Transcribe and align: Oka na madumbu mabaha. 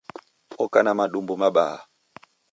Oka 0.63 0.79
na 0.83 0.91
madumbu 0.99 1.33
mabaha. 1.41 1.79